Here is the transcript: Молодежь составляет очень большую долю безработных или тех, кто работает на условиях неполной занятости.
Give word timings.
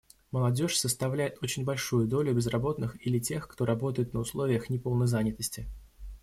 Молодежь 0.31 0.79
составляет 0.79 1.37
очень 1.43 1.63
большую 1.63 2.07
долю 2.07 2.33
безработных 2.33 2.95
или 3.05 3.19
тех, 3.19 3.47
кто 3.47 3.65
работает 3.65 4.15
на 4.15 4.21
условиях 4.21 4.67
неполной 4.67 5.05
занятости. 5.05 5.67